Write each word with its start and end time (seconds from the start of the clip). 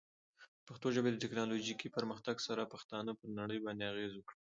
د 0.57 0.61
پښتو 0.67 0.87
ژبې 0.95 1.09
د 1.11 1.17
ټیکنالوجیکي 1.23 1.87
پرمختګ 1.97 2.35
سره، 2.47 2.71
پښتانه 2.73 3.11
پر 3.19 3.29
نړۍ 3.39 3.59
باندې 3.65 3.83
اغېز 3.91 4.13
وکړي. 4.15 4.37